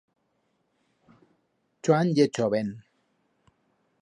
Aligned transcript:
Chuan 1.83 2.07
ye 2.15 2.25
choven. 2.35 2.67